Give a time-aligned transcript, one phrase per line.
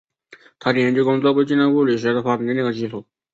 [0.57, 3.05] 他的研究工作为近代数学的发展奠定了基础。